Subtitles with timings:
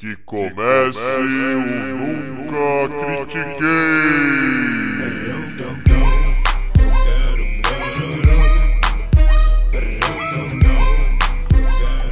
[0.00, 3.66] Que comece o Nunca Critiquei.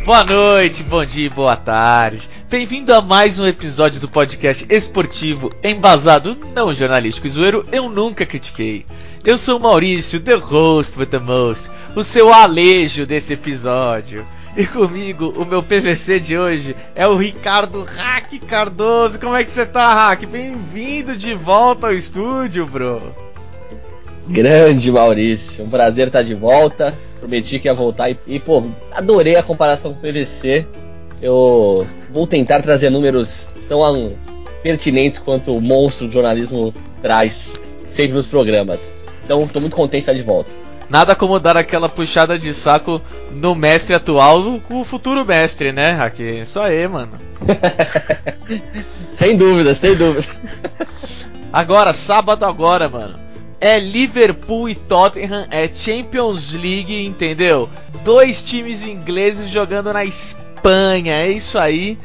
[0.04, 2.28] Boa noite, bom dia, boa tarde.
[2.50, 8.26] Bem-vindo a mais um episódio do podcast esportivo embasado não jornalístico e zoeiro Eu Nunca
[8.26, 8.84] Critiquei.
[9.24, 14.26] Eu sou o Maurício, the host with the most, o seu alejo desse episódio.
[14.58, 19.20] E comigo, o meu PVC de hoje é o Ricardo Hack Cardoso.
[19.20, 20.26] Como é que você tá, Hack?
[20.26, 23.14] Bem-vindo de volta ao estúdio, bro.
[24.26, 26.92] Grande Maurício, um prazer estar de volta.
[27.20, 30.66] Prometi que ia voltar e, e pô, adorei a comparação com o PVC.
[31.22, 34.12] Eu vou tentar trazer números tão
[34.60, 37.54] pertinentes quanto o monstro do jornalismo traz
[37.86, 38.92] sempre nos programas.
[39.24, 40.50] Então, estou muito contente de estar de volta.
[40.88, 45.92] Nada como dar aquela puxada de saco no mestre atual com o futuro mestre, né,
[46.00, 46.44] Haki?
[46.46, 47.12] Só aí, mano.
[49.18, 50.26] sem dúvida, sem dúvida.
[51.52, 53.18] Agora, sábado agora, mano.
[53.60, 57.68] É Liverpool e Tottenham, é Champions League, entendeu?
[58.04, 61.98] Dois times ingleses jogando na Espanha, é isso aí.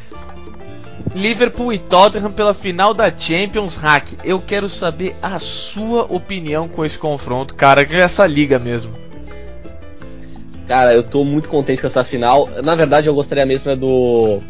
[1.16, 4.14] Liverpool e Tottenham pela final da Champions Hack.
[4.23, 8.92] Eu quero saber a sua opinião com esse confronto, cara, que é essa liga mesmo.
[10.67, 12.50] Cara, eu tô muito contente com essa final.
[12.64, 14.41] Na verdade, eu gostaria mesmo é do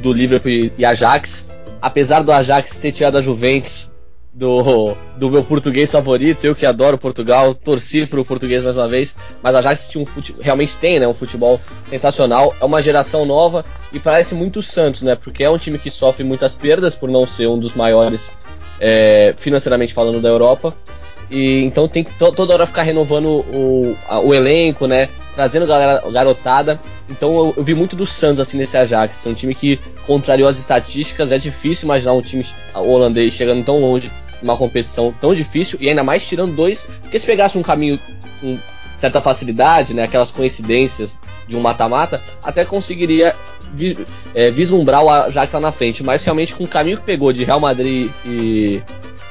[0.00, 1.46] do Liverpool e Ajax.
[1.80, 3.90] Apesar do Ajax ter tirado a Juventus
[4.38, 9.14] do, do meu português favorito, eu que adoro Portugal, torci pro português mais uma vez,
[9.42, 13.64] mas a Ajax tinha um realmente tem, né, um futebol sensacional, é uma geração nova
[13.92, 17.26] e parece muito Santos, né, porque é um time que sofre muitas perdas por não
[17.26, 18.30] ser um dos maiores
[18.80, 20.72] é, financeiramente falando da Europa,
[21.28, 25.10] e então tem que to, toda hora ficar renovando o, a, o elenco, né?
[25.34, 26.80] Trazendo galera garotada.
[27.06, 29.26] Então eu, eu, vi muito do Santos assim nesse Ajax.
[29.26, 31.30] É um time que contrariou as estatísticas.
[31.30, 34.10] É difícil imaginar um time holandês chegando tão longe
[34.42, 37.98] uma competição tão difícil e ainda mais tirando dois, porque se pegasse um caminho
[38.40, 38.58] com
[38.98, 43.34] certa facilidade, né, aquelas coincidências de um mata-mata, até conseguiria
[43.72, 43.96] vis,
[44.34, 47.44] é, vislumbrar o Ajax lá na frente, mas realmente com o caminho que pegou de
[47.44, 48.82] Real Madrid e,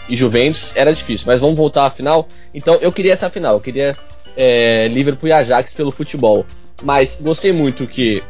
[0.09, 1.27] e Juventus era difícil.
[1.27, 2.27] Mas vamos voltar à final.
[2.53, 3.95] Então eu queria essa final, eu queria
[4.35, 6.45] é, Liverpool e Ajax pelo futebol,
[6.83, 8.23] mas gostei muito que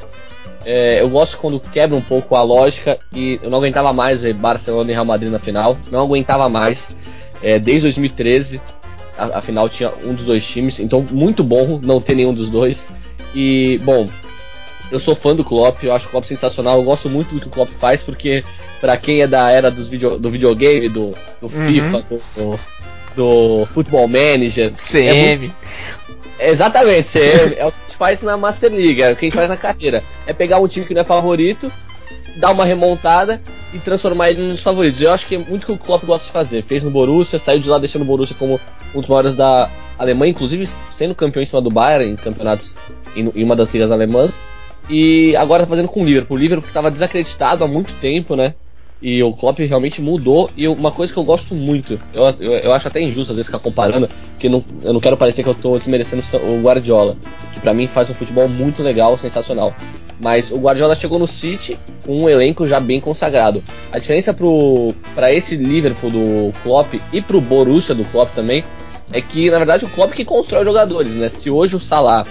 [0.69, 4.33] é, eu gosto quando quebra um pouco a lógica e eu não aguentava mais ver
[4.33, 5.77] Barcelona e Real Madrid na final.
[5.89, 6.89] Não aguentava mais.
[7.41, 8.59] É, desde 2013,
[9.17, 12.49] a, a, final tinha um dos dois times, então muito bom não ter nenhum dos
[12.49, 12.85] dois.
[13.33, 14.07] E, bom,
[14.91, 17.47] eu sou fã do Klopp, eu acho o Klopp sensacional, eu gosto muito do que
[17.47, 18.43] o Klopp faz, porque
[18.81, 21.67] para quem é da era dos video, do videogame, do, do uhum.
[21.67, 22.59] FIFA, do,
[23.15, 24.73] do, Football Manager.
[24.73, 25.07] CM.
[25.07, 25.55] É muito,
[26.39, 27.55] exatamente, CM.
[27.57, 30.01] é o faz na Master League, é o que a gente faz na carreira.
[30.25, 31.71] É pegar um time que não é favorito,
[32.37, 33.41] dar uma remontada
[33.73, 35.01] e transformar ele nos favoritos.
[35.01, 36.63] Eu acho que é muito o que o Klopp gosta de fazer.
[36.63, 38.59] Fez no Borussia, saiu de lá deixando o Borussia como
[38.93, 42.75] um dos maiores da Alemanha, inclusive sendo campeão em cima do Bayern em campeonatos
[43.15, 44.37] em, em uma das ligas alemãs.
[44.89, 46.37] E agora tá fazendo com o Liverpool.
[46.37, 48.53] O Liverpool estava desacreditado há muito tempo, né?
[49.01, 50.49] E o Klopp realmente mudou.
[50.55, 53.47] E uma coisa que eu gosto muito, eu, eu, eu acho até injusto às vezes
[53.47, 57.15] ficar comparando, porque não, eu não quero parecer que eu estou desmerecendo o Guardiola,
[57.53, 59.73] que para mim faz um futebol muito legal, sensacional.
[60.21, 63.63] Mas o Guardiola chegou no City com um elenco já bem consagrado.
[63.91, 64.35] A diferença
[65.13, 68.63] para esse Liverpool do Klopp e pro Borussia do Klopp também
[69.11, 71.29] é que na verdade o Klopp que constrói os jogadores, né?
[71.29, 72.25] Se hoje o Salah,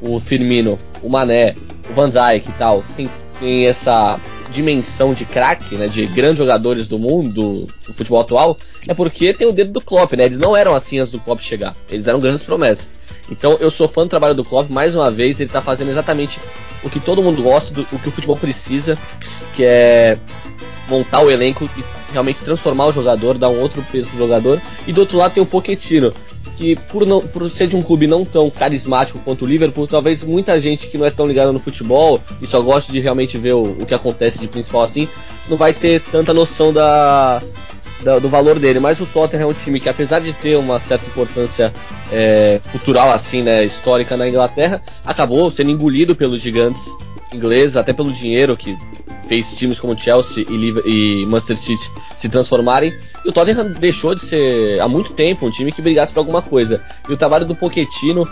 [0.00, 1.54] o Firmino, o Mané,
[1.90, 4.20] o Van Dijk e tal tem, tem essa
[4.50, 8.56] dimensão de craque, né, de grandes jogadores do mundo, do futebol atual,
[8.86, 10.24] é porque tem o dedo do Klopp, né?
[10.24, 11.74] Eles não eram assim antes do Klopp chegar.
[11.90, 12.88] Eles eram grandes promessas.
[13.30, 16.40] Então eu sou fã do trabalho do Klopp, mais uma vez, ele tá fazendo exatamente
[16.82, 18.96] o que todo mundo gosta, do, o que o futebol precisa,
[19.54, 20.16] que é
[20.88, 24.60] montar o elenco e realmente transformar o jogador, dar um outro peso pro jogador.
[24.86, 26.12] E do outro lado tem o Pochettino,
[26.56, 30.24] que por, não, por ser de um clube não tão carismático quanto o Liverpool, talvez
[30.24, 33.54] muita gente que não é tão ligada no futebol e só gosta de realmente ver
[33.54, 35.08] o, o que acontece de principal assim,
[35.48, 37.40] não vai ter tanta noção da,
[38.02, 38.80] da, do valor dele.
[38.80, 41.72] Mas o Tottenham é um time que, apesar de ter uma certa importância
[42.10, 46.86] é, cultural, assim, né, histórica na Inglaterra, acabou sendo engolido pelos gigantes
[47.32, 48.76] ingleses, até pelo dinheiro que
[49.28, 52.92] fez times como Chelsea e, e Manchester City se transformarem.
[53.24, 56.42] E o Tottenham deixou de ser há muito tempo um time que brigasse por alguma
[56.42, 56.82] coisa.
[57.08, 58.24] E o trabalho do Pochettino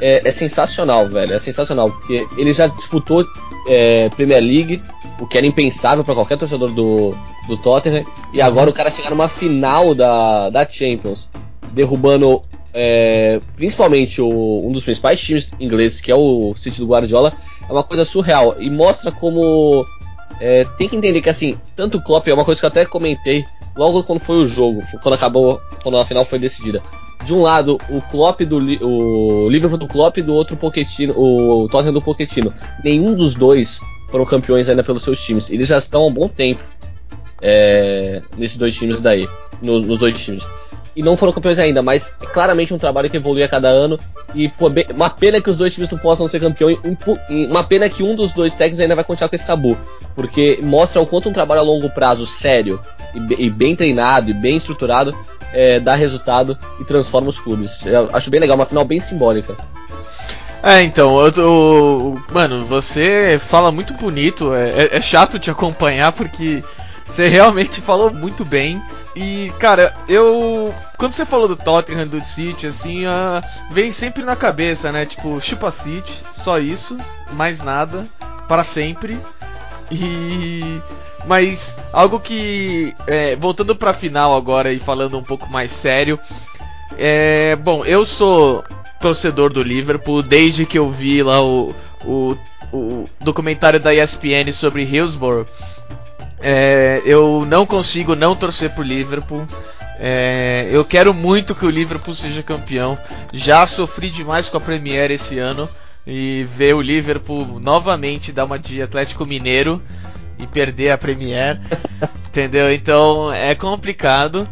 [0.00, 1.32] é, é sensacional, velho.
[1.32, 3.24] É sensacional, porque ele já disputou
[3.68, 4.82] é, Premier League,
[5.20, 7.10] o que era impensável para qualquer torcedor do,
[7.46, 8.04] do Tottenham.
[8.32, 11.28] E agora o cara chegar numa final da, da Champions,
[11.72, 12.42] derrubando
[12.72, 17.32] é, principalmente o, um dos principais times ingleses, que é o City do Guardiola,
[17.68, 18.56] é uma coisa surreal.
[18.58, 19.84] E mostra como
[20.38, 22.84] É, tem que entender que assim, tanto o Klopp é uma coisa que eu até
[22.84, 23.44] comentei
[23.76, 26.82] logo quando foi o jogo, quando acabou, quando a final foi decidida.
[27.24, 31.68] De um lado, o Klopp do o Liverpool do Klopp e do outro Pochettino, o
[31.68, 32.52] Tottenham do Pochettino.
[32.82, 33.78] Nenhum dos dois
[34.10, 35.50] foram campeões ainda pelos seus times.
[35.50, 36.62] Eles já estão há um bom tempo
[37.42, 39.28] é, nesses dois times daí,
[39.60, 40.46] no, nos dois times
[40.94, 43.98] e não foram campeões ainda, mas é claramente um trabalho que evolui a cada ano.
[44.34, 46.78] E pô, uma pena que os dois times não possam ser campeões,
[47.28, 49.76] uma pena que um dos dois técnicos ainda vai continuar com esse tabu,
[50.14, 52.80] porque mostra o quanto um trabalho a longo prazo sério
[53.14, 55.16] e, e bem treinado e bem estruturado
[55.52, 57.84] é, dá resultado e transforma os clubes.
[57.84, 59.56] Eu acho bem legal, uma final bem simbólica.
[60.62, 66.62] É, então, eu, mano, você fala muito bonito, é, é, é chato te acompanhar porque
[67.10, 68.80] você realmente falou muito bem.
[69.16, 70.72] E, cara, eu.
[70.96, 75.04] Quando você falou do Tottenham, do City, assim, uh, vem sempre na cabeça, né?
[75.04, 76.96] Tipo, chupa City, só isso,
[77.32, 78.06] mais nada,
[78.46, 79.18] para sempre.
[79.90, 80.80] E.
[81.26, 82.94] Mas algo que.
[83.06, 86.18] É, voltando pra final agora e falando um pouco mais sério.
[86.96, 88.62] É, bom, eu sou
[89.00, 91.74] torcedor do Liverpool desde que eu vi lá o,
[92.04, 92.36] o,
[92.72, 95.46] o documentário da ESPN sobre Hillsborough.
[96.42, 99.46] É, eu não consigo não torcer pro Liverpool.
[99.98, 102.98] É, eu quero muito que o Liverpool seja campeão.
[103.32, 105.68] Já sofri demais com a Premier esse ano.
[106.06, 109.82] E ver o Liverpool novamente dar uma de Atlético Mineiro
[110.38, 111.60] e perder a Premier.
[112.26, 112.72] entendeu?
[112.72, 114.48] Então é complicado.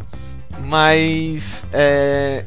[0.61, 2.45] Mas é,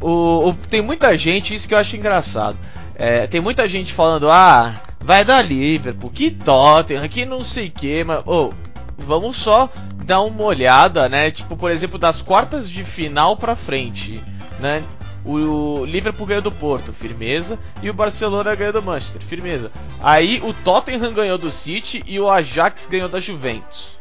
[0.00, 2.58] o, o, tem muita gente, isso que eu acho engraçado.
[2.94, 4.74] É, tem muita gente falando, ah,
[5.06, 8.24] vai dar Liverpool, que Tottenham, que não sei o que, mas.
[8.26, 8.52] Oh,
[8.98, 9.70] vamos só
[10.04, 11.30] dar uma olhada, né?
[11.30, 14.20] Tipo, por exemplo, das quartas de final pra frente,
[14.58, 14.82] né?
[15.24, 19.70] O Liverpool ganhou do Porto, firmeza, e o Barcelona ganhou do Manchester, firmeza.
[20.02, 23.96] Aí o Tottenham ganhou do City e o Ajax ganhou da Juventus.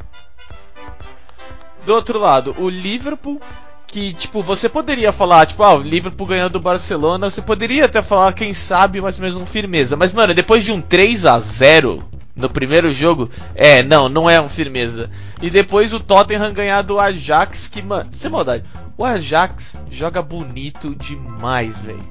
[1.85, 3.39] Do outro lado, o Liverpool
[3.87, 8.01] que, tipo, você poderia falar, tipo, ah, o Liverpool ganhando do Barcelona, você poderia até
[8.01, 9.95] falar, quem sabe, mais ou menos com firmeza.
[9.95, 12.03] Mas, mano, depois de um 3 a 0
[12.35, 15.09] no primeiro jogo, é, não, não é um firmeza.
[15.41, 18.63] E depois o Tottenham ganhar do Ajax, que, mano, sem maldade,
[18.97, 22.03] o Ajax joga bonito demais, velho.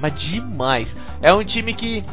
[0.00, 0.96] Mas demais.
[1.20, 2.04] É um time que.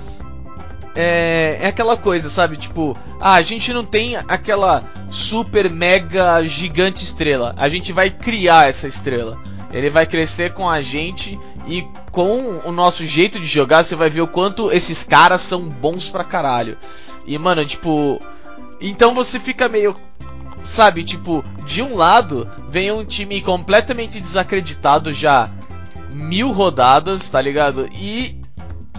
[0.95, 2.55] É, é aquela coisa, sabe?
[2.55, 7.53] Tipo, ah, a gente não tem aquela super mega gigante estrela.
[7.57, 9.37] A gente vai criar essa estrela.
[9.73, 11.37] Ele vai crescer com a gente
[11.67, 15.63] e com o nosso jeito de jogar, você vai ver o quanto esses caras são
[15.63, 16.77] bons pra caralho.
[17.27, 18.21] E, mano, tipo.
[18.79, 19.95] Então você fica meio.
[20.61, 25.51] Sabe, tipo, de um lado vem um time completamente desacreditado já
[26.09, 27.89] mil rodadas, tá ligado?
[27.91, 28.39] E,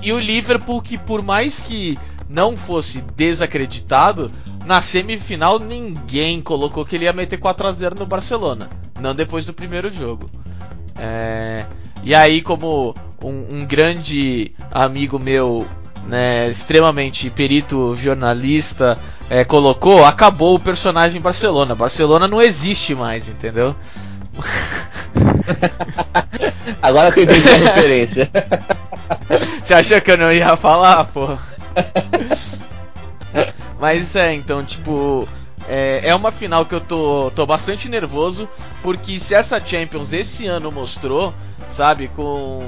[0.07, 1.99] e o Liverpool, que por mais que
[2.29, 4.31] não fosse desacreditado,
[4.65, 8.69] na semifinal ninguém colocou que ele ia meter 4 a 0 no Barcelona.
[9.01, 10.31] Não depois do primeiro jogo.
[10.97, 11.67] É...
[12.05, 15.67] E aí, como um, um grande amigo meu
[16.07, 18.97] né, extremamente perito jornalista
[19.29, 21.75] é, colocou, acabou o personagem Barcelona.
[21.75, 23.75] Barcelona não existe mais, entendeu?
[26.81, 28.31] Agora que eu entendi a referência.
[29.63, 31.29] Você achou que eu não ia falar, pô?
[33.81, 35.29] Mas é, então, tipo,
[35.69, 38.49] é, é uma final que eu tô, tô bastante nervoso,
[38.83, 41.35] porque se essa Champions esse ano mostrou,
[41.69, 42.63] sabe, com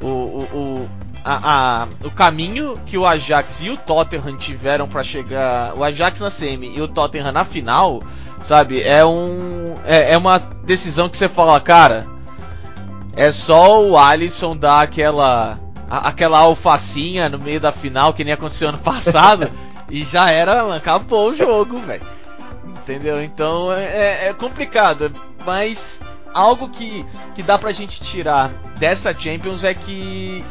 [0.00, 0.88] o, o, o
[1.24, 5.74] a, a, o caminho que o Ajax e o Tottenham tiveram para chegar.
[5.74, 8.00] O Ajax na semi e o Tottenham na final,
[8.40, 8.80] sabe?
[8.80, 9.74] É um.
[9.84, 12.06] É, é uma decisão que você fala, cara.
[13.16, 15.58] É só o Alisson dar aquela.
[15.88, 19.50] A, aquela alfacinha no meio da final, que nem aconteceu ano passado,
[19.88, 20.74] e já era.
[20.74, 22.04] Acabou o jogo, velho.
[22.66, 23.22] Entendeu?
[23.22, 25.12] Então é, é, é complicado.
[25.44, 26.02] Mas
[26.34, 30.44] algo que, que dá pra gente tirar dessa Champions é que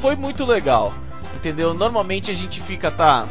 [0.00, 0.92] foi muito legal.
[1.36, 1.74] Entendeu?
[1.74, 3.26] Normalmente a gente fica, tá.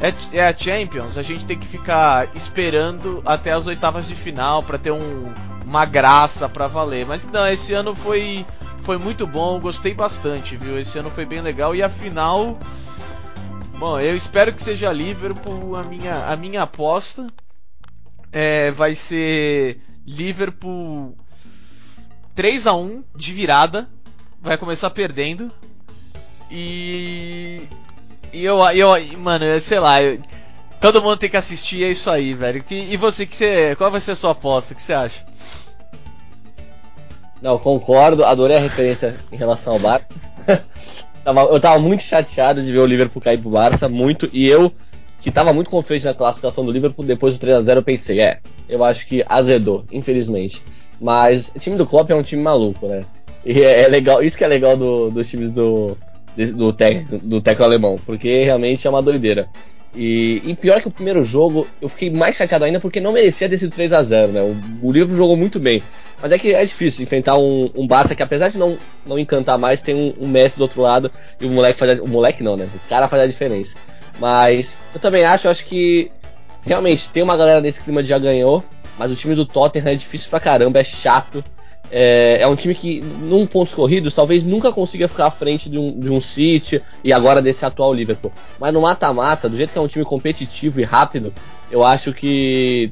[0.00, 4.62] É, é a Champions, a gente tem que ficar esperando até as oitavas de final
[4.62, 5.32] para ter um,
[5.66, 7.04] uma graça para valer.
[7.04, 8.46] Mas não, esse ano foi,
[8.80, 10.78] foi muito bom, gostei bastante, viu?
[10.78, 12.56] Esse ano foi bem legal e a final.
[13.76, 17.26] Bom, eu espero que seja Liverpool a minha, a minha aposta.
[18.32, 21.16] É, vai ser Liverpool
[22.34, 23.88] 3 a 1 de virada.
[24.40, 25.50] Vai começar perdendo.
[26.50, 27.68] E.
[28.32, 29.18] E eu, eu.
[29.18, 30.00] Mano, sei lá.
[30.00, 30.20] Eu,
[30.80, 32.64] todo mundo tem que assistir, é isso aí, velho.
[32.70, 34.72] E, e você, que você, qual vai ser a sua aposta?
[34.72, 35.24] O que você acha?
[37.40, 40.06] Não, concordo, adorei a referência em relação ao Barça.
[41.50, 44.72] eu tava muito chateado de ver o Liverpool cair pro Barça, muito, e eu
[45.20, 48.20] que tava muito confiante na classificação do Liverpool, depois do 3 a 0 eu pensei,
[48.20, 50.62] é, eu acho que azedou, infelizmente.
[51.00, 53.00] Mas o time do Klopp é um time maluco, né?
[53.44, 55.96] E é, é legal, isso que é legal do, dos times do,
[56.54, 59.48] do, técnico, do técnico alemão, porque realmente é uma doideira.
[59.96, 63.48] E, e, pior que o primeiro jogo, eu fiquei mais chateado ainda porque não merecia
[63.48, 64.42] ter sido 3 a 0 né?
[64.42, 65.82] O, o Liverpool jogou muito bem.
[66.20, 68.76] Mas é que é difícil enfrentar um, um Barça que, apesar de não,
[69.06, 71.10] não encantar mais, tem um, um Messi do outro lado
[71.40, 72.68] e o moleque faz a, O moleque não, né?
[72.74, 73.74] O cara faz a diferença.
[74.20, 76.10] Mas eu também acho, eu acho que
[76.62, 78.62] realmente tem uma galera nesse clima de já ganhou,
[78.98, 81.42] mas o time do Tottenham é difícil pra caramba, é chato.
[81.90, 85.78] É, é, um time que, num pontos corridos, talvez nunca consiga ficar à frente de
[85.78, 88.32] um, de um City e agora desse atual Liverpool.
[88.58, 91.32] Mas no mata-mata, do jeito que é um time competitivo e rápido,
[91.70, 92.90] eu acho que,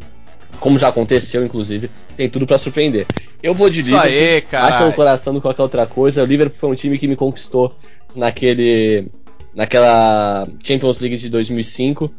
[0.60, 3.06] como já aconteceu, inclusive, tem tudo para surpreender.
[3.42, 4.70] Eu vou de Isso Liverpool, aí, cara.
[4.70, 6.22] mais pelo coração do que qualquer outra coisa.
[6.22, 7.74] O Liverpool foi um time que me conquistou
[8.14, 9.08] naquele,
[9.54, 12.10] naquela Champions League de 2005.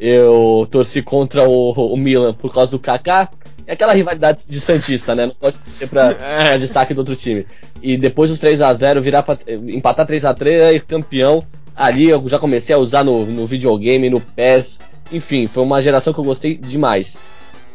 [0.00, 3.30] Eu torci contra o, o Milan por causa do Kaká
[3.66, 5.26] é aquela rivalidade de Santista, né?
[5.26, 6.44] Não pode ser pra, é.
[6.44, 7.46] pra destaque do outro time.
[7.82, 11.44] E depois dos 3 a 0 virar pra, empatar 3 a 3 e campeão.
[11.76, 14.78] Ali eu já comecei a usar no, no videogame, no PES.
[15.12, 17.16] Enfim, foi uma geração que eu gostei demais.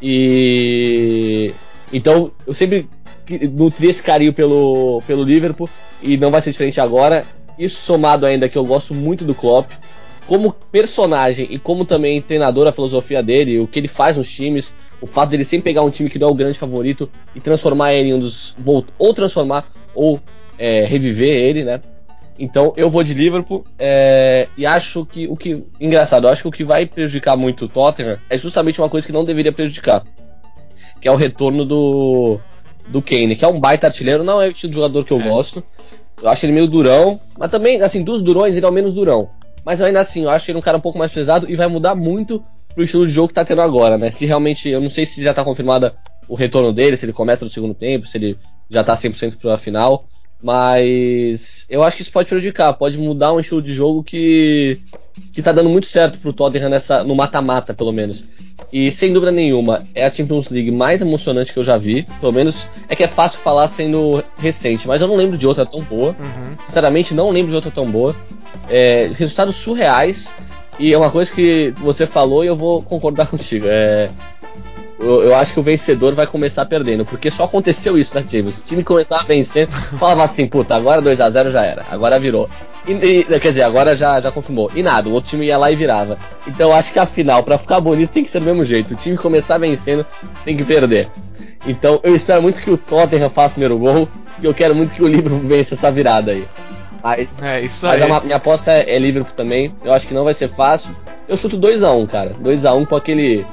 [0.02, 1.54] E.
[1.92, 2.88] Então, eu sempre
[3.52, 5.70] nutri esse carinho pelo, pelo Liverpool
[6.02, 7.26] e não vai ser diferente agora.
[7.58, 9.70] Isso somado ainda que eu gosto muito do Klopp,
[10.26, 14.74] como personagem e como também treinador, a filosofia dele, o que ele faz nos times,
[15.02, 17.94] o fato dele sempre pegar um time que não é o grande favorito e transformar
[17.94, 18.56] ele em um dos.
[18.98, 19.66] ou transformar
[19.96, 20.20] ou
[20.58, 21.80] é, reviver ele, né?
[22.38, 25.64] Então eu vou de Liverpool é, e acho que o que.
[25.80, 29.06] Engraçado, eu acho que o que vai prejudicar muito o Tottenham é justamente uma coisa
[29.06, 30.04] que não deveria prejudicar.
[31.02, 32.40] Que é o retorno do.
[32.88, 35.20] Do Kane, que é um baita artilheiro, não é o tipo de jogador que eu
[35.20, 35.24] é.
[35.24, 35.64] gosto.
[36.22, 39.30] Eu acho ele meio durão, mas também, assim, dos durões ele é o menos durão.
[39.64, 41.94] Mas ainda assim, eu acho ele um cara um pouco mais pesado e vai mudar
[41.94, 42.42] muito
[42.74, 44.12] pro estilo de jogo que tá tendo agora, né?
[44.12, 45.96] Se realmente, eu não sei se já tá confirmada
[46.28, 48.38] o retorno dele, se ele começa no segundo tempo, se ele
[48.70, 50.06] já tá 100% pra final,
[50.42, 54.78] mas eu acho que isso pode prejudicar, pode mudar um estilo de jogo que
[55.34, 58.24] que tá dando muito certo pro Tottenham nessa no mata-mata, pelo menos.
[58.72, 62.06] E sem dúvida nenhuma, é a Champions League mais emocionante que eu já vi.
[62.22, 65.66] Pelo menos é que é fácil falar sendo recente, mas eu não lembro de outra
[65.66, 66.16] tão boa.
[66.20, 66.66] Uhum.
[66.66, 68.16] Sinceramente, não lembro de outra tão boa.
[68.70, 70.32] É, resultados surreais.
[70.80, 73.66] E é uma coisa que você falou e eu vou concordar contigo.
[73.68, 74.10] É,
[75.00, 78.60] eu, eu, acho que o vencedor vai começar perdendo, porque só aconteceu isso na Champions.
[78.60, 79.68] O time começava a vencer,
[79.98, 82.50] falava assim, puta, agora 2 a 0 já era, agora virou.
[82.88, 84.72] E, e, quer dizer, agora já, já confirmou.
[84.76, 86.18] E nada, o outro time ia lá e virava.
[86.48, 88.94] Então eu acho que a final, para ficar bonito, tem que ser do mesmo jeito.
[88.94, 90.06] O time começar vencendo,
[90.44, 91.08] tem que perder.
[91.66, 94.08] Então eu espero muito que o Tottenham faça o primeiro gol,
[94.42, 96.46] e eu quero muito que o Liverpool vença essa virada aí.
[97.04, 98.12] Mas, é, isso mas aí.
[98.12, 99.74] a minha aposta é, é Liverpool também.
[99.84, 100.92] Eu acho que não vai ser fácil.
[101.28, 102.32] Eu chuto 2x1, um, cara.
[102.42, 103.46] 2x1 um com aquele.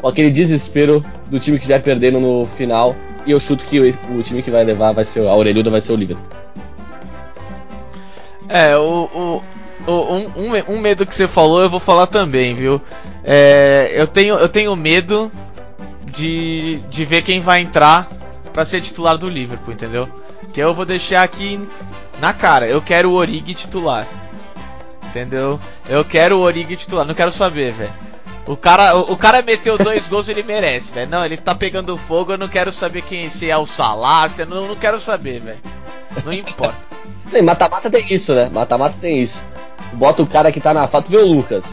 [0.00, 2.94] Com aquele desespero do time que vai perdendo no final.
[3.24, 5.26] E eu chuto que o, o time que vai levar vai ser.
[5.26, 6.26] A orelhuda vai ser o Liverpool.
[8.48, 9.42] É, o, o,
[9.90, 12.80] o um, um, um, medo que você falou, eu vou falar também, viu?
[13.24, 15.30] É, eu, tenho, eu tenho medo
[16.12, 18.06] de, de ver quem vai entrar
[18.52, 20.08] para ser titular do Liverpool, entendeu?
[20.52, 21.58] Que eu vou deixar aqui
[22.22, 24.06] na cara, eu quero o Origi titular.
[25.06, 25.58] Entendeu?
[25.88, 27.90] Eu quero o Origi titular, não quero saber, velho.
[28.46, 31.10] O cara, o, o, cara meteu dois gols, ele merece, velho.
[31.10, 34.44] Não, ele tá pegando fogo, eu não quero saber quem se é o Salah, se,
[34.44, 35.58] não, não quero saber, velho.
[36.24, 36.78] Não importa.
[37.42, 38.48] Mata-mata tem isso, né?
[38.52, 39.42] Mata-mata tem isso.
[39.94, 41.64] Bota o cara que tá na fato vê o Lucas.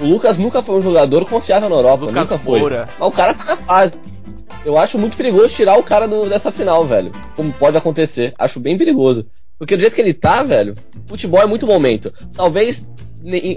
[0.00, 2.58] O Lucas nunca foi um jogador confiável na Europa, Lucas nunca foi.
[2.58, 2.88] Moura.
[2.98, 4.00] Mas o cara tá na fase.
[4.64, 7.12] Eu acho muito perigoso tirar o cara do, dessa final, velho.
[7.36, 8.32] Como pode acontecer.
[8.38, 9.26] Acho bem perigoso.
[9.60, 10.74] Porque do jeito que ele tá, velho,
[11.06, 12.10] futebol é muito momento.
[12.34, 12.88] Talvez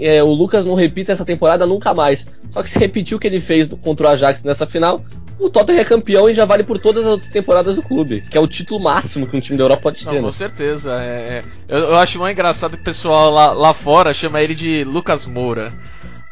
[0.02, 2.26] é, o Lucas não repita essa temporada nunca mais.
[2.50, 5.02] Só que se repetir o que ele fez contra o Ajax nessa final,
[5.40, 8.36] o Tottenham é campeão e já vale por todas as outras temporadas do clube, que
[8.36, 10.12] é o título máximo que um time da Europa pode ter.
[10.12, 10.32] Não, com né?
[10.32, 11.02] certeza.
[11.02, 11.44] É, é.
[11.68, 15.24] Eu, eu, acho mais engraçado que o pessoal lá, lá fora chama ele de Lucas
[15.24, 15.72] Moura.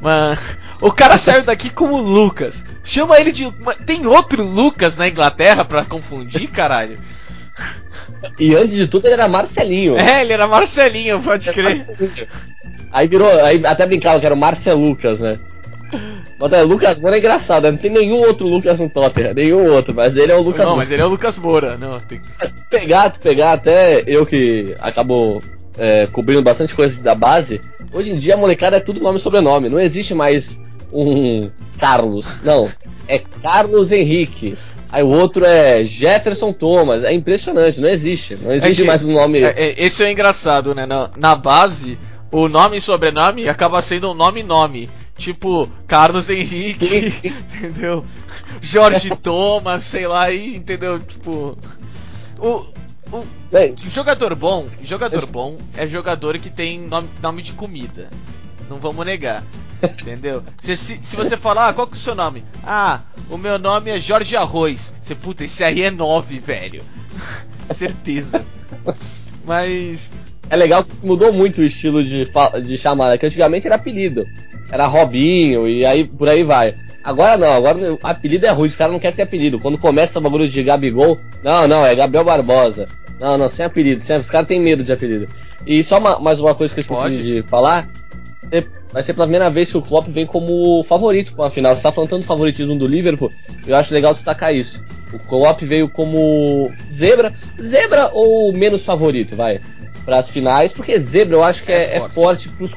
[0.02, 0.36] Mano,
[0.82, 2.66] o cara saiu daqui como Lucas.
[2.84, 3.50] Chama ele de.
[3.86, 6.98] Tem outro Lucas na Inglaterra pra confundir, caralho?
[8.38, 9.96] E antes de tudo ele era Marcelinho.
[9.96, 11.86] É, ele era Marcelinho, pode crer.
[12.90, 15.38] Aí virou, aí até brincava que era o Marcel Lucas, né?
[16.38, 19.94] Mas é, Lucas Moura é engraçado, não tem nenhum outro Lucas no Tottenham, nenhum outro,
[19.94, 20.78] mas ele é o Lucas Não, Moura.
[20.78, 22.20] mas ele é o Lucas Moura, não, tem...
[22.44, 25.42] Se tu pegar, tu pegar até eu que acabo
[25.78, 27.60] é, cobrindo bastante coisa da base,
[27.92, 30.58] hoje em dia a molecada é tudo nome e sobrenome, não existe mais
[30.92, 32.68] um Carlos, não,
[33.06, 34.56] é Carlos Henrique,
[34.92, 37.02] Aí o outro é Jefferson Thomas.
[37.02, 38.36] É impressionante, não existe.
[38.36, 39.40] Não existe é que, mais um nome.
[39.40, 40.84] É, é, esse é engraçado, né?
[40.84, 41.98] Na, na, base,
[42.30, 44.90] o nome e sobrenome acaba sendo um nome e nome.
[45.16, 48.04] Tipo, Carlos Henrique, entendeu?
[48.60, 51.00] Jorge Thomas, sei lá, aí, entendeu?
[51.00, 51.56] Tipo.
[52.38, 52.66] O,
[53.10, 58.08] o Bem, jogador bom, jogador bom é jogador que tem nome, nome de comida.
[58.72, 59.44] Não vamos negar.
[59.82, 60.42] Entendeu?
[60.56, 62.42] Se, se, se você falar, ah, qual que é o seu nome?
[62.64, 64.94] Ah, o meu nome é Jorge Arroz.
[64.98, 66.82] Você, puta, esse aí é 9, velho.
[67.66, 68.42] Certeza.
[69.44, 70.10] Mas.
[70.48, 72.26] é legal que mudou muito o estilo de,
[72.64, 74.24] de chamada, que antigamente era apelido.
[74.70, 76.74] Era Robinho e aí por aí vai.
[77.04, 79.58] Agora não, agora apelido é ruim, os caras não querem ter apelido.
[79.58, 82.88] Quando começa o bagulho de Gabigol, não, não, é Gabriel Barbosa.
[83.20, 85.28] Não, não, sem apelido, sem, os caras têm medo de apelido.
[85.66, 87.22] E só uma- mais uma coisa que eu esqueci Pode.
[87.22, 87.88] de falar.
[88.92, 91.74] Vai ser pela primeira vez que o Klopp vem como favorito para a final.
[91.74, 93.30] Você tá falando tanto do favoritismo do Liverpool,
[93.66, 94.82] eu acho legal destacar isso.
[95.12, 99.60] O Klopp veio como zebra, zebra ou menos favorito, vai,
[100.04, 102.48] para as finais, porque zebra eu acho que É é, é forte.
[102.48, 102.72] para os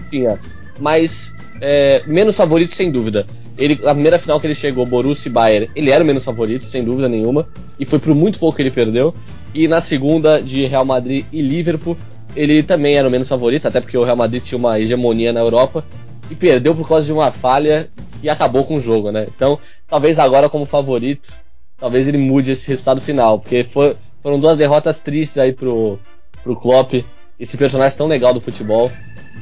[0.00, 0.38] enfim, é.
[0.78, 3.26] mas é, menos favorito sem dúvida.
[3.58, 6.64] Ele, a primeira final que ele chegou, Borussia e Bayern, ele era o menos favorito,
[6.64, 7.46] sem dúvida nenhuma,
[7.78, 9.14] e foi por muito pouco que ele perdeu.
[9.54, 11.96] E na segunda, de Real Madrid e Liverpool,
[12.34, 15.40] ele também era o menos favorito, até porque o Real Madrid tinha uma hegemonia na
[15.40, 15.84] Europa,
[16.30, 17.88] e perdeu por causa de uma falha
[18.22, 19.26] e acabou com o jogo, né?
[19.34, 21.32] Então, talvez agora como favorito,
[21.76, 25.98] talvez ele mude esse resultado final, porque for- foram duas derrotas tristes aí pro,
[26.42, 27.04] pro Klopp,
[27.42, 28.90] esse personagem tão legal do futebol.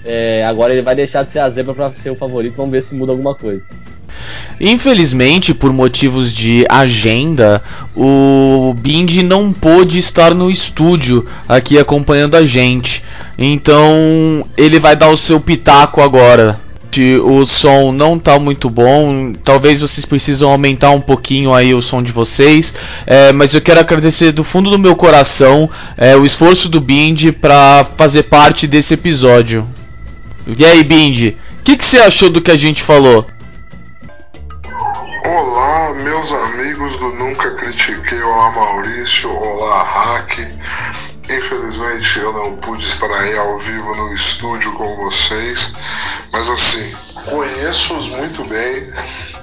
[0.02, 2.82] É, agora ele vai deixar de ser a zebra pra ser o favorito, vamos ver
[2.82, 3.68] se muda alguma coisa.
[4.58, 7.62] Infelizmente, por motivos de agenda,
[7.94, 13.04] o Bindi não pôde estar no estúdio aqui acompanhando a gente.
[13.38, 16.58] Então, ele vai dar o seu pitaco agora.
[17.22, 22.02] O som não tá muito bom, talvez vocês precisam aumentar um pouquinho aí o som
[22.02, 22.74] de vocês,
[23.06, 27.30] é, mas eu quero agradecer do fundo do meu coração é, o esforço do Bindi
[27.30, 29.66] para fazer parte desse episódio.
[30.58, 33.26] E aí, Bindi, o que, que você achou do que a gente falou?
[35.24, 38.20] Olá, meus amigos do Nunca Critiquei.
[38.20, 39.30] Olá, Maurício.
[39.30, 40.40] Olá, Hack.
[41.30, 45.72] Infelizmente eu não pude estar aí ao vivo no estúdio com vocês,
[46.32, 46.92] mas assim,
[47.30, 48.92] conheço-os muito bem,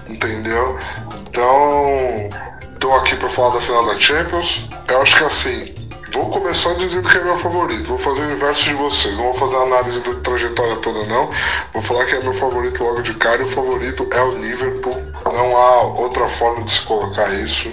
[0.09, 0.77] entendeu?
[1.17, 2.29] Então,
[2.73, 4.67] estou aqui para falar da final da Champions.
[4.85, 5.73] Eu acho que assim,
[6.11, 7.83] vou começar dizendo que é meu favorito.
[7.83, 9.17] Vou fazer o inverso de vocês.
[9.17, 11.29] Não vou fazer a análise da trajetória toda, não.
[11.73, 13.41] Vou falar que é meu favorito logo de cara.
[13.41, 15.01] E o favorito é o Liverpool.
[15.25, 17.69] Não há outra forma de se colocar isso.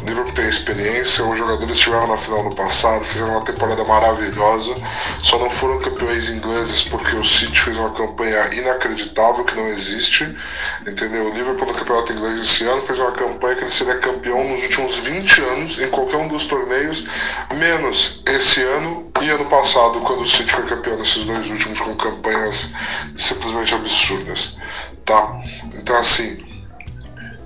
[0.00, 1.24] O Liverpool tem experiência.
[1.24, 4.74] Os jogadores estiveram na final no passado, fizeram uma temporada maravilhosa.
[5.22, 10.36] Só não foram campeões ingleses porque o City fez uma campanha inacreditável que não existe.
[10.84, 11.30] Entendeu?
[11.30, 14.64] O Liverpool no campeonato inglês esse ano fez uma campanha que ele seria campeão nos
[14.64, 17.06] últimos 20 anos em qualquer um dos torneios,
[17.54, 21.94] menos esse ano e ano passado, quando o City foi campeão nesses dois últimos com
[21.94, 22.72] campanhas
[23.16, 24.58] simplesmente absurdas.
[25.04, 25.40] Tá?
[25.74, 26.44] Então assim,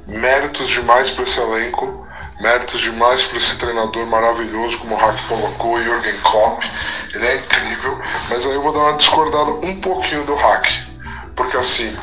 [0.07, 2.06] méritos demais para esse elenco,
[2.41, 6.63] méritos demais para esse treinador maravilhoso, como o Hack colocou, Jürgen Klopp.
[7.15, 10.69] Ele é incrível, mas aí eu vou dar uma discordada um pouquinho do Hack,
[11.35, 11.97] porque assim,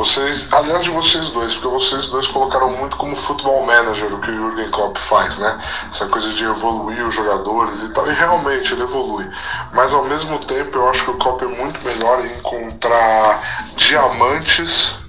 [0.00, 4.30] vocês, aliás de vocês dois, porque vocês dois colocaram muito como futebol manager o que
[4.30, 5.60] o Jürgen Klopp faz, né?
[5.90, 9.28] Essa coisa de evoluir os jogadores e tal, e realmente ele evolui.
[9.74, 13.42] Mas ao mesmo tempo eu acho que o Klopp é muito melhor em encontrar
[13.76, 15.00] diamantes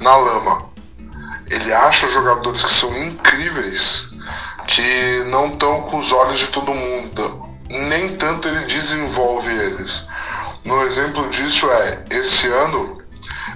[0.00, 0.67] na lama.
[1.50, 4.10] Ele acha jogadores que são incríveis,
[4.66, 7.48] que não estão com os olhos de todo mundo.
[7.70, 10.06] Nem tanto ele desenvolve eles.
[10.64, 13.02] No exemplo disso é, esse ano,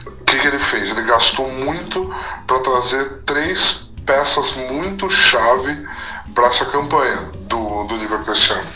[0.07, 0.91] o que, que ele fez?
[0.91, 2.15] Ele gastou muito
[2.47, 5.87] para trazer três peças muito chave
[6.35, 7.17] para essa campanha
[7.49, 8.67] do, do Liverpool esse ano.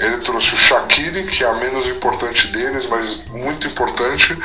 [0.00, 4.36] Ele trouxe o Shaqiri, que é a menos importante deles, mas muito importante,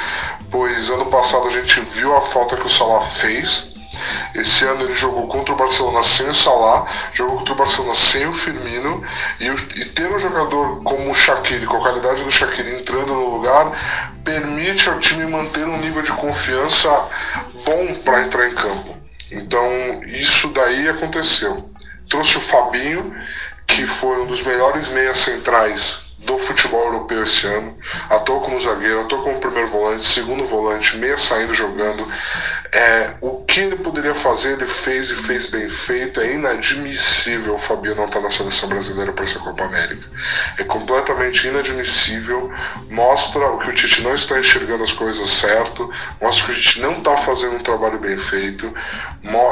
[0.52, 3.79] pois ano passado a gente viu a falta que o Salah fez.
[4.36, 8.28] Esse ano ele jogou contra o Barcelona sem o Salah, jogou contra o Barcelona sem
[8.28, 9.04] o Firmino
[9.40, 13.30] e, e ter um jogador como o Shaqiri, com a qualidade do Shaqiri entrando no
[13.30, 13.72] lugar,
[14.24, 16.90] permite ao time manter um nível de confiança
[17.66, 18.96] bom para entrar em campo.
[19.32, 21.70] Então isso daí aconteceu.
[22.08, 23.14] Trouxe o Fabinho,
[23.68, 27.78] que foi um dos melhores meias centrais do futebol europeu esse ano.
[28.10, 32.08] Atuou como zagueiro, atuou como primeiro volante, segundo volante, meia saindo jogando.
[32.72, 36.22] É, o que ele poderia fazer, ele fez e fez bem feito.
[36.22, 40.08] É inadmissível o Fabinho não estar na seleção brasileira para essa Copa América.
[40.58, 42.52] É completamente inadmissível.
[42.90, 45.90] Mostra o que o Tite não está enxergando as coisas certo.
[46.22, 48.72] Mostra que o Tite não está fazendo um trabalho bem feito.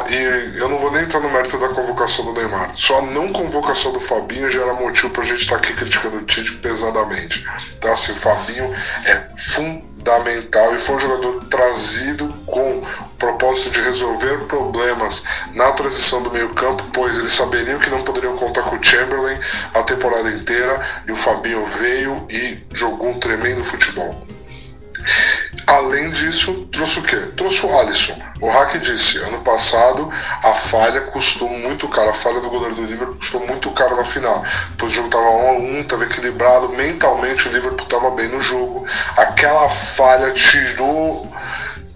[0.09, 2.73] E eu não vou nem entrar no mérito da convocação do Neymar.
[2.73, 6.25] Só a não convocação do Fabinho já motivo para a gente estar aqui criticando o
[6.25, 7.45] Tite pesadamente.
[7.77, 8.73] Então, assim, o Fabinho
[9.05, 16.23] é fundamental e foi um jogador trazido com o propósito de resolver problemas na transição
[16.23, 19.37] do meio-campo, pois eles saberiam que não poderiam contar com o Chamberlain
[19.73, 24.27] a temporada inteira e o Fabinho veio e jogou um tremendo futebol.
[25.67, 27.17] Além disso, trouxe o quê?
[27.35, 28.17] Trouxe o Alisson.
[28.39, 30.09] O Hack disse, ano passado
[30.41, 34.05] a falha custou muito caro, a falha do goleiro do Liverpool custou muito caro na
[34.05, 34.41] final.
[34.69, 38.39] Depois o jogo estava 1 a 1 estava equilibrado, mentalmente o Liverpool estava bem no
[38.39, 38.87] jogo.
[39.17, 41.29] Aquela falha tirou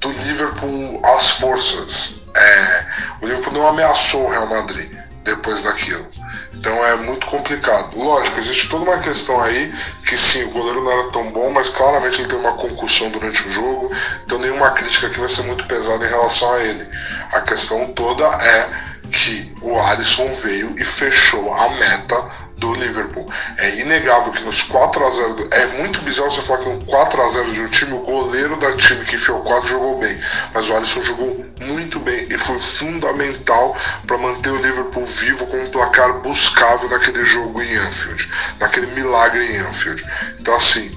[0.01, 2.21] do Liverpool as forças.
[2.35, 2.85] É,
[3.21, 6.05] o Liverpool não ameaçou o Real Madrid depois daquilo.
[6.53, 7.97] Então é muito complicado.
[7.97, 9.71] Lógico, existe toda uma questão aí
[10.05, 13.47] que sim, o goleiro não era tão bom, mas claramente ele tem uma concussão durante
[13.47, 13.91] o jogo,
[14.25, 16.85] então nenhuma crítica aqui vai ser muito pesada em relação a ele.
[17.31, 23.27] A questão toda é que o Alisson veio e fechou a meta do Liverpool.
[23.57, 27.21] É inegável que nos 4 a 0 é muito bizarro você falar que no 4
[27.21, 30.17] a 0 de um time, o goleiro da time que enfiou 4 jogou bem,
[30.53, 35.57] mas o Alisson jogou muito bem e foi fundamental para manter o Liverpool vivo com
[35.57, 40.05] um placar buscável naquele jogo em Anfield, naquele milagre em Anfield.
[40.39, 40.95] Então assim,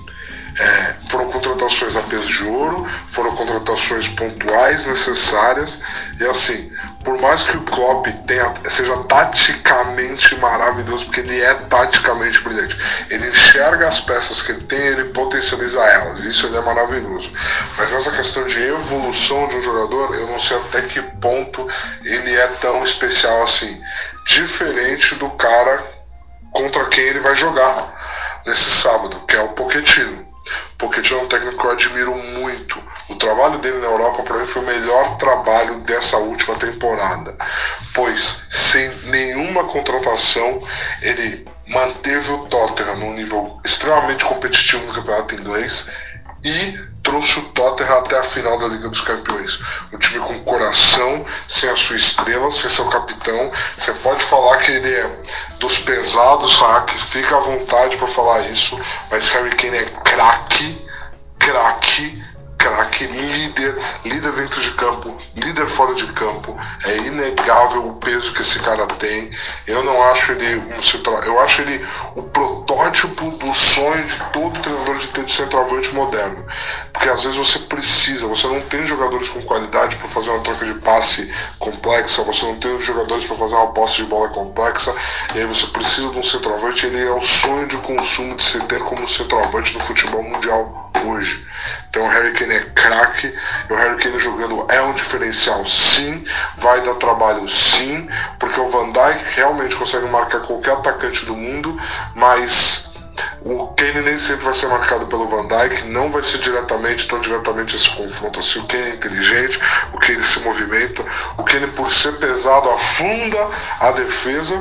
[0.59, 5.83] é, foram contratações a peso de ouro, foram contratações pontuais necessárias
[6.21, 12.41] e assim, por mais que o Klopp tenha, seja taticamente maravilhoso, porque ele é taticamente
[12.41, 12.79] brilhante,
[13.11, 17.33] ele enxerga as peças que ele tem, ele potencializa elas, isso ele é maravilhoso.
[17.77, 21.69] Mas nessa questão de evolução de um jogador, eu não sei até que ponto
[22.05, 23.83] ele é tão especial assim,
[24.25, 25.83] diferente do cara
[26.53, 27.93] contra quem ele vai jogar
[28.47, 30.34] nesse sábado, que é o Pochettino.
[30.79, 32.83] Pochettino é um técnico que eu admiro muito.
[33.09, 37.35] O trabalho dele na Europa para mim foi o melhor trabalho dessa última temporada,
[37.95, 40.61] pois sem nenhuma contratação
[41.03, 45.91] ele manteve o Tottenham num nível extremamente competitivo no campeonato inglês
[46.45, 49.63] e trouxe o Tottenham até a final da Liga dos Campeões.
[49.93, 53.53] Um time com coração, sem a sua estrela, sem seu capitão.
[53.77, 55.23] Você pode falar que ele é
[55.61, 56.91] dos pesados, sabe?
[56.93, 58.81] Fica à vontade para falar isso,
[59.13, 60.89] mas Harry Kane é craque,
[61.39, 62.21] craque
[62.59, 66.57] craque, líder, líder dentro de campo, líder fora de campo.
[66.85, 69.31] É inegável o peso que esse cara tem.
[69.67, 74.61] Eu não acho ele um central, eu acho ele o protótipo do sonho de todo
[74.61, 76.45] treinador de ter de centroavante moderno.
[76.93, 80.65] Porque às vezes você precisa, você não tem jogadores com qualidade para fazer uma troca
[80.65, 84.95] de passe complexa, você não tem jogadores para fazer uma posse de bola complexa,
[85.35, 88.61] e aí você precisa de um centroavante, ele é o sonho de consumo de se
[88.61, 91.47] ter como centroavante no futebol mundial hoje.
[91.89, 93.35] Então o Harry Kane é craque,
[93.71, 96.25] o Harry Kane jogando é um diferencial sim,
[96.57, 101.79] vai dar trabalho sim, porque o Van Dijk realmente consegue marcar qualquer atacante do mundo,
[102.15, 102.95] mas
[103.43, 107.21] o Kane nem sempre vai ser marcado pelo Van Dijk, não vai ser diretamente, tão
[107.21, 108.61] diretamente esse confronto assim.
[108.61, 109.61] O Kane é inteligente,
[109.93, 111.05] o Kane se movimenta,
[111.37, 113.49] o Kane por ser pesado afunda
[113.81, 114.59] a defesa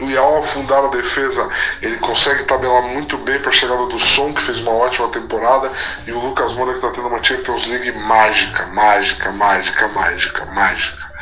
[0.00, 1.48] e ao afundar a defesa,
[1.82, 5.72] ele consegue tabelar muito bem para a chegada do Som, que fez uma ótima temporada,
[6.06, 11.12] e o Lucas Moura que está tendo uma Champions League mágica, mágica, mágica, mágica, mágica.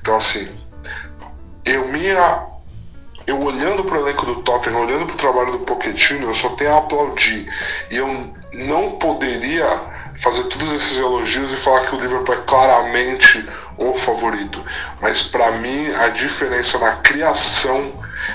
[0.00, 0.48] Então assim,
[1.66, 2.52] eu minha
[3.26, 6.50] eu olhando para o elenco do Tottenham, olhando para o trabalho do Pochettino, eu só
[6.50, 7.48] tenho a aplaudir.
[7.90, 9.64] E eu não poderia
[10.16, 14.64] fazer todos esses elogios e falar que o Liverpool é claramente o favorito.
[15.00, 17.92] Mas para mim a diferença na criação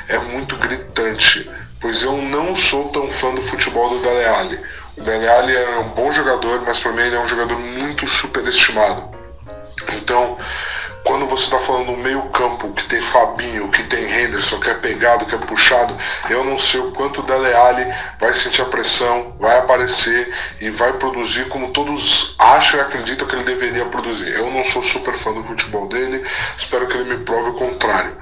[0.08, 4.60] é muito gritante, pois eu não sou tão fã do futebol do Dele Alli.
[4.98, 8.08] O Dele Alli é um bom jogador, mas para mim ele é um jogador muito
[8.08, 9.16] superestimado.
[9.94, 10.38] Então,
[11.08, 14.74] quando você está falando no meio campo que tem Fabinho, que tem Henderson, que é
[14.74, 15.96] pegado, que é puxado,
[16.30, 20.70] eu não sei o quanto o Dele Alli vai sentir a pressão, vai aparecer e
[20.70, 24.34] vai produzir como todos acham e acreditam que ele deveria produzir.
[24.34, 26.26] Eu não sou super fã do futebol dele,
[26.58, 28.18] espero que ele me prove o contrário.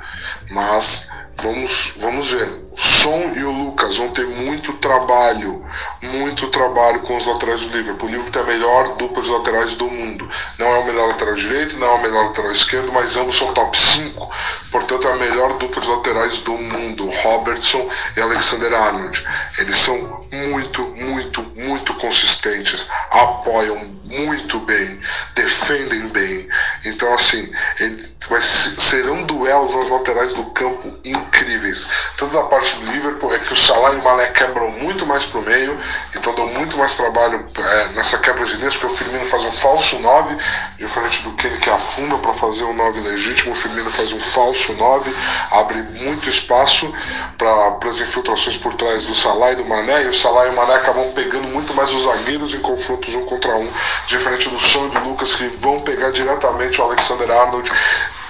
[0.51, 1.09] Mas
[1.41, 2.65] Vamos, vamos ver.
[2.71, 5.65] O Som e o Lucas vão ter muito trabalho,
[6.01, 8.07] muito trabalho com os laterais do Liverpool.
[8.07, 10.29] O Liverpool tem a melhor dupla de laterais do mundo.
[10.57, 13.53] Não é o melhor lateral direito, não é o melhor lateral esquerdo, mas ambos são
[13.53, 14.29] top 5.
[14.71, 17.09] Portanto, é a melhor dupla de laterais do mundo.
[17.23, 19.25] Robertson e Alexander Arnold.
[19.57, 22.89] Eles são muito, muito, muito consistentes.
[23.11, 23.77] Apoiam
[24.23, 24.99] muito bem,
[25.35, 26.47] defendem bem.
[26.85, 31.87] Então, assim, ele serão duelos nas laterais do campo incríveis.
[32.17, 35.25] Tanto da parte do Liverpool é que o Salah e o Mané quebram muito mais
[35.25, 35.77] pro meio,
[36.15, 39.51] então dão muito mais trabalho é, nessa quebra de linhas, porque o Firmino faz um
[39.51, 40.37] falso 9,
[40.77, 44.73] diferente do Kane que afunda para fazer um 9 legítimo, o Firmino faz um falso
[44.73, 45.15] 9,
[45.51, 46.91] abre muito espaço
[47.37, 50.53] para as infiltrações por trás do Salah e do Mané, e o Salah e o
[50.53, 53.69] Mané acabam pegando muito mais os zagueiros em confrontos um contra um,
[54.07, 57.71] diferente do Son e do Lucas que vão pegar diretamente o Alexander Arnold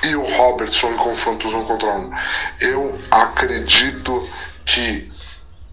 [0.03, 2.11] e o Robertson em confrontos um contra um.
[2.61, 4.27] Eu acredito
[4.65, 5.11] que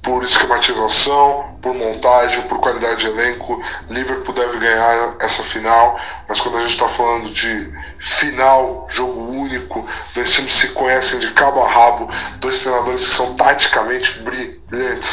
[0.03, 5.99] por esquematização, por montagem, por qualidade de elenco, Liverpool deve ganhar essa final.
[6.29, 11.31] Mas quando a gente está falando de final, jogo único, dois times se conhecem de
[11.31, 14.52] cabo a rabo, dois treinadores que são taticamente brilhantes,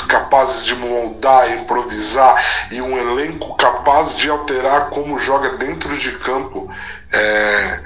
[0.07, 2.41] capazes de moldar, improvisar
[2.71, 6.69] e um elenco capaz de alterar como joga dentro de campo,
[7.11, 7.83] é,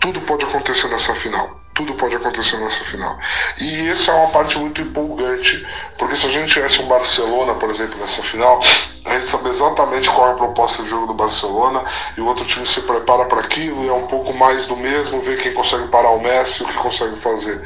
[0.00, 3.18] tudo pode acontecer nessa final tudo pode acontecer nessa final.
[3.58, 5.66] E essa é uma parte muito empolgante,
[5.98, 8.60] porque se a gente tivesse um Barcelona, por exemplo, nessa final,
[9.04, 11.84] a gente sabe exatamente qual é a proposta de jogo do Barcelona
[12.16, 15.20] e o outro time se prepara para aquilo e é um pouco mais do mesmo,
[15.20, 17.60] ver quem consegue parar o Messi, o que consegue fazer.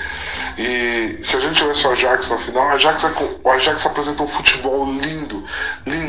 [0.56, 3.10] E se a gente tivesse o Ajax na final, o Ajax, é
[3.44, 5.44] o Ajax apresentou um futebol lindo,
[5.84, 6.05] lindo.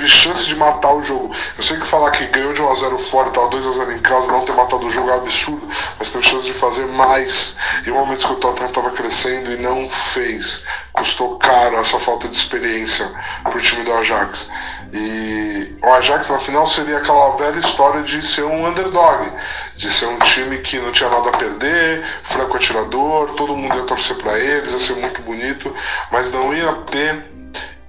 [0.00, 1.30] Teve chance de matar o jogo.
[1.58, 4.54] Eu sei que falar que ganhou de 1x0 fora tava 2x0 em casa, não ter
[4.54, 7.58] matado o jogo é absurdo, mas teve chance de fazer mais.
[7.86, 10.64] Em momentos que o Tottenham estava crescendo e não fez.
[10.94, 13.10] Custou caro essa falta de experiência
[13.42, 14.50] para o time do Ajax.
[14.90, 19.30] E o Ajax na final seria aquela velha história de ser um underdog,
[19.76, 23.82] de ser um time que não tinha nada a perder, franco atirador, todo mundo ia
[23.82, 25.72] torcer para eles, ia ser muito bonito,
[26.10, 27.29] mas não ia ter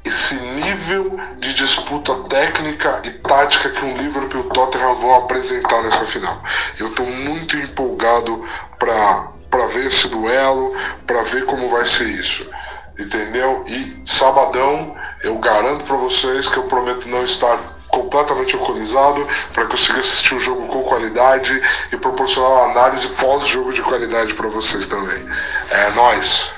[0.03, 5.81] esse nível de disputa técnica e tática que um Liverpool e o Tottenham vão apresentar
[5.83, 6.41] nessa final.
[6.79, 8.43] Eu estou muito empolgado
[8.79, 12.49] para ver esse duelo, para ver como vai ser isso.
[12.97, 13.63] Entendeu?
[13.67, 17.57] E sabadão, eu garanto para vocês que eu prometo não estar
[17.91, 21.61] completamente alcoolizado para consiga assistir o jogo com qualidade
[21.91, 25.23] e proporcionar uma análise pós-jogo de qualidade para vocês também.
[25.69, 26.49] É nós.